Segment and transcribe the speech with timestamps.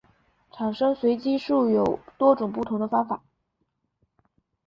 [0.51, 3.21] 产生随机数有多种不同的方法。